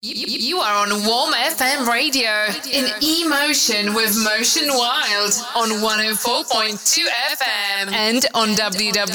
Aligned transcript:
You 0.00 0.58
are 0.58 0.86
on 0.86 0.90
Warm 1.04 1.32
FM 1.32 1.88
radio 1.88 2.46
in 2.72 2.86
emotion 3.02 3.94
with 3.94 4.16
Motion 4.22 4.68
Wild 4.68 5.32
on 5.56 5.70
104.2 5.82 7.04
FM 7.32 7.92
and 7.92 8.24
on 8.32 8.50
www.warm.fm. 8.50 9.08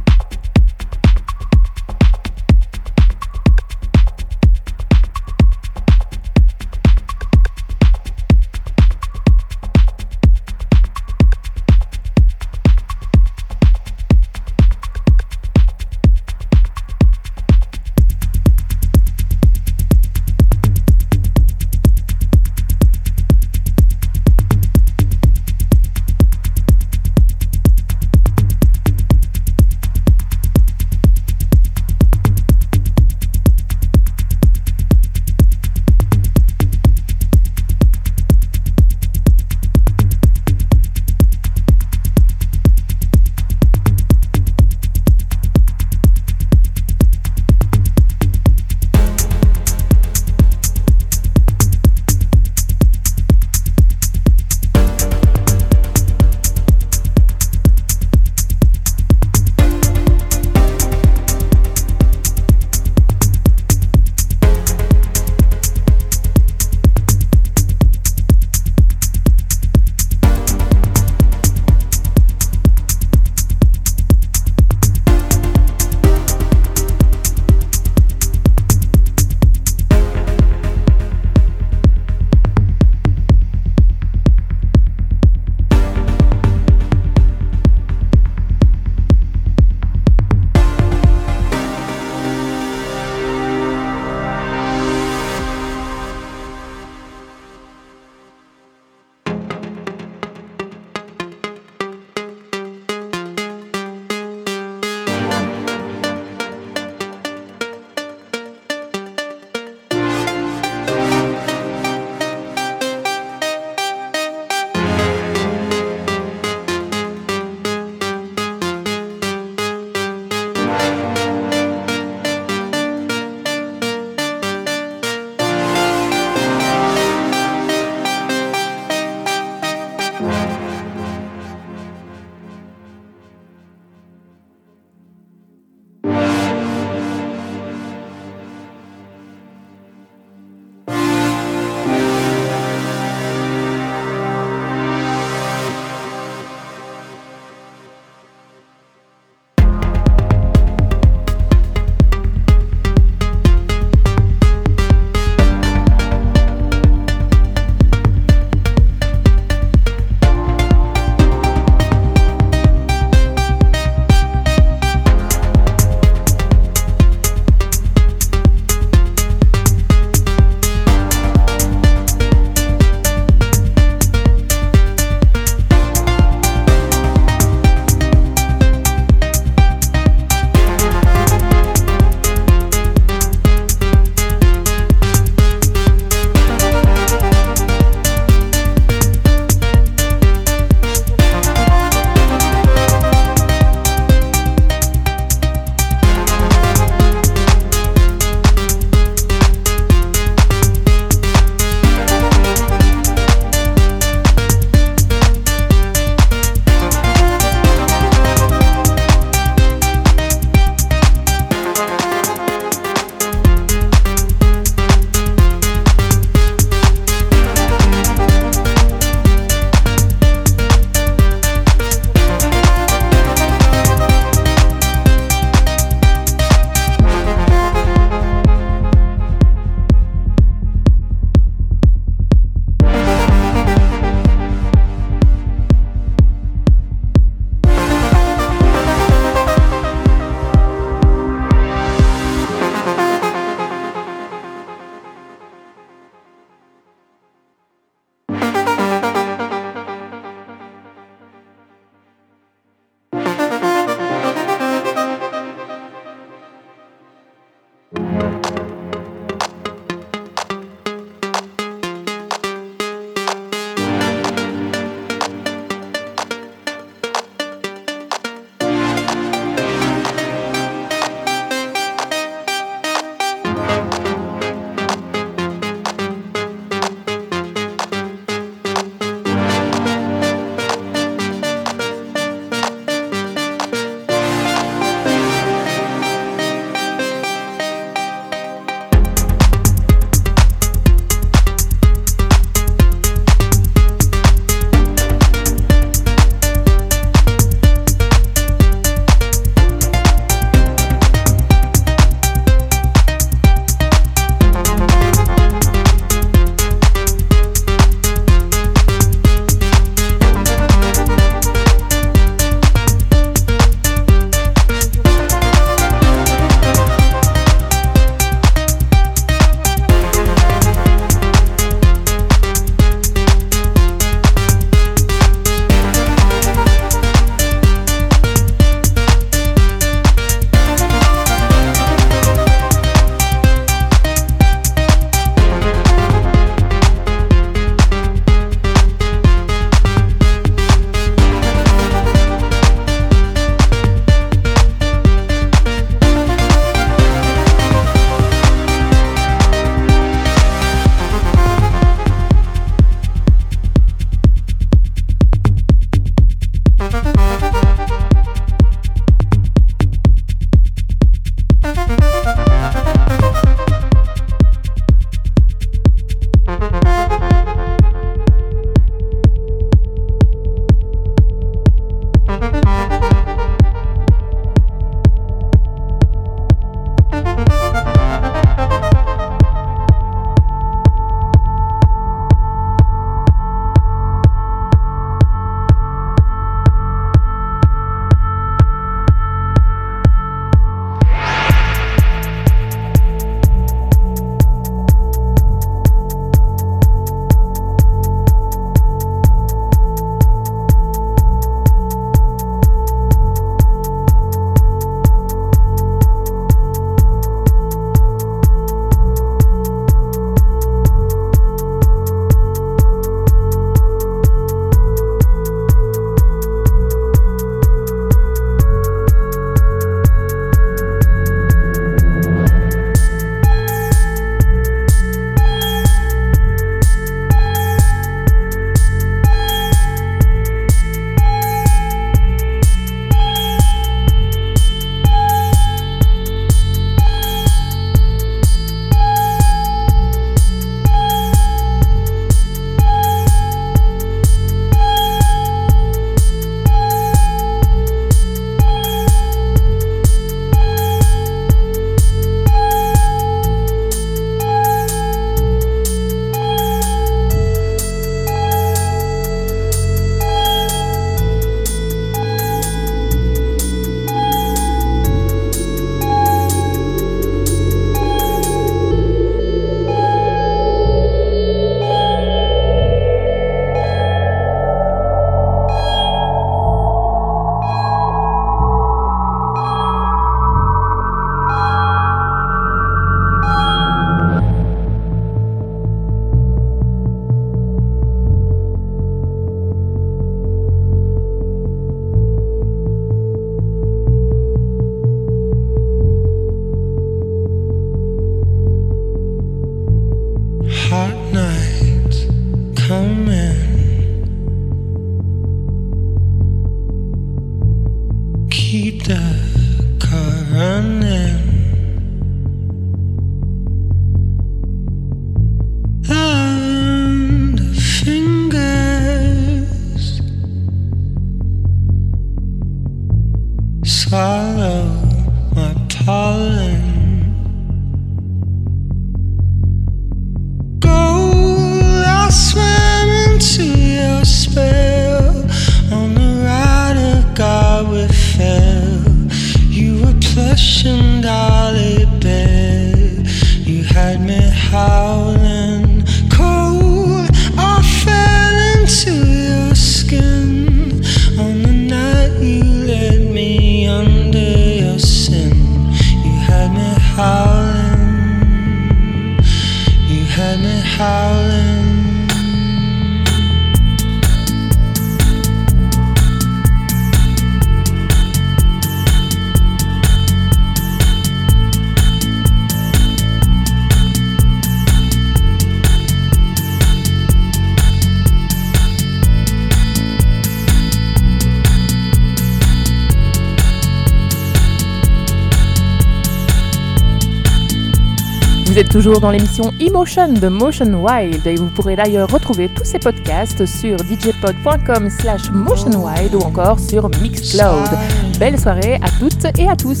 Vous 588.70 588.78
êtes 588.78 588.88
toujours 588.88 589.18
dans 589.18 589.32
l'émission 589.32 589.72
Emotion 589.80 590.32
de 590.32 590.46
Motion 590.46 591.04
Wild 591.04 591.44
et 591.44 591.56
vous 591.56 591.66
pourrez 591.70 591.96
d'ailleurs 591.96 592.30
retrouver 592.30 592.68
tous 592.68 592.84
ces 592.84 593.00
podcasts 593.00 593.66
sur 593.66 593.98
djpod.com 593.98 595.10
slash 595.10 595.50
motionwild 595.50 596.36
ou 596.36 596.38
encore 596.38 596.78
sur 596.78 597.08
Mixcloud. 597.20 597.90
Belle 598.38 598.60
soirée 598.60 599.00
à 599.02 599.10
toutes 599.18 599.58
et 599.58 599.68
à 599.68 599.74
tous. 599.74 600.00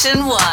Session 0.00 0.24
1. 0.26 0.49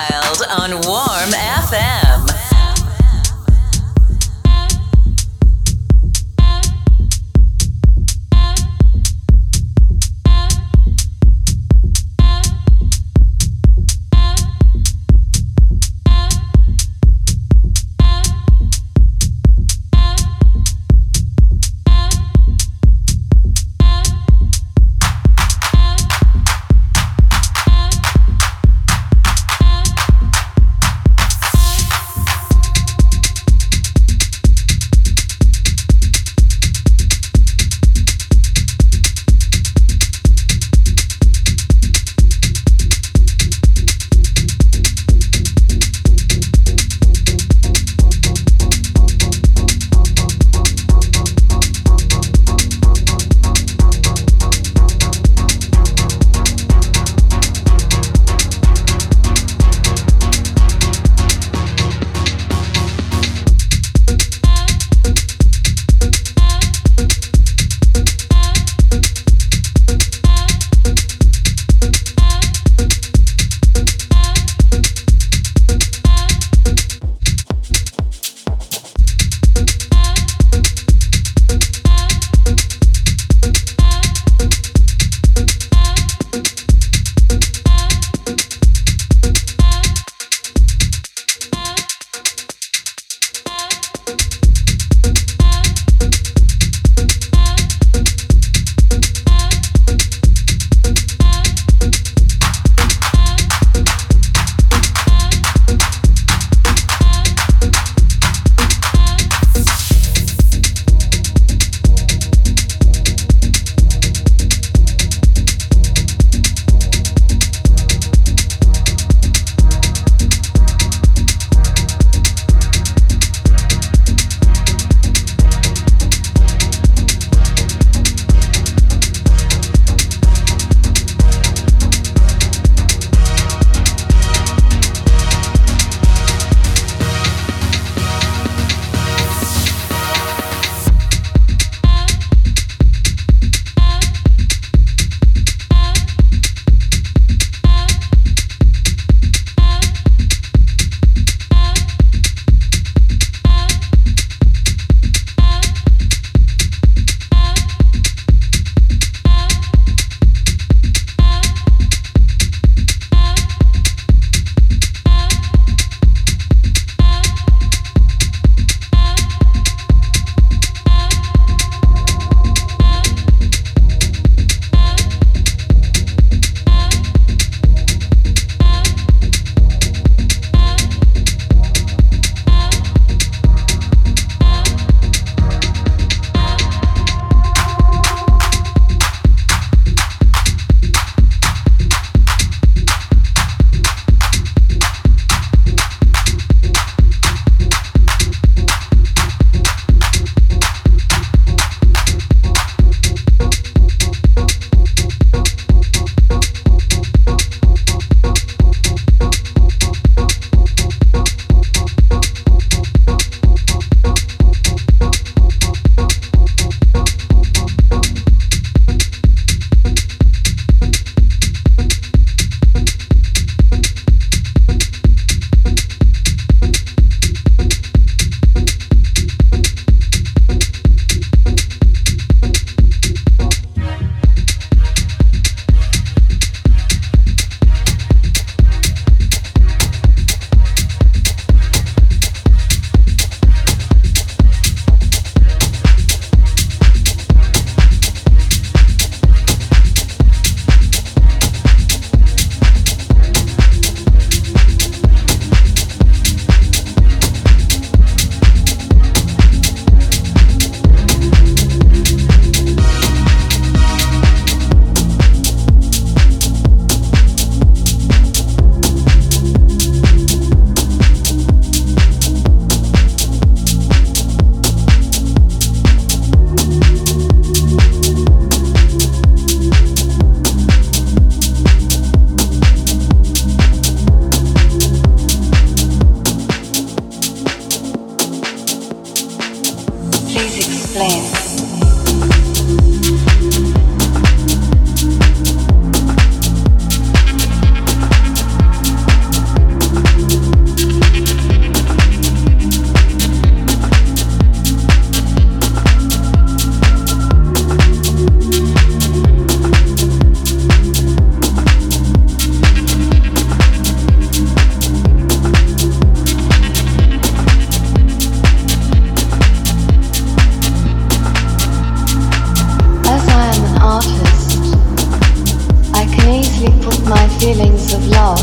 my 327.09 327.27
feelings 327.39 327.93
of 327.93 328.05
love 328.07 328.39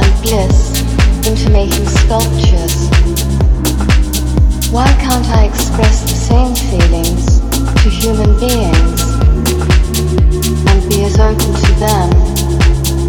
and 0.00 0.22
bliss 0.22 0.80
into 1.28 1.50
making 1.50 1.86
sculptures. 1.86 2.88
Why 4.72 4.86
can't 5.00 5.28
I 5.28 5.44
express 5.44 6.02
the 6.02 6.16
same 6.16 6.54
feelings 6.54 7.40
to 7.82 7.90
human 7.90 8.38
beings 8.40 9.02
and 10.70 10.88
be 10.88 11.04
as 11.04 11.18
open 11.20 11.52
to 11.52 11.72
them 11.78 12.10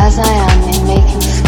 as 0.01 0.19
I 0.19 0.27
am 0.27 0.59
in 0.73 0.87
making 0.87 1.40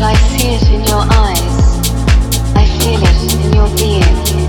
I 0.00 0.14
see 0.14 0.54
it 0.54 0.62
in 0.70 0.84
your 0.84 1.02
eyes. 1.10 1.80
I 2.54 2.64
feel 2.78 3.00
it 3.02 3.44
in 3.44 3.52
your 3.52 3.68
being. 3.76 4.47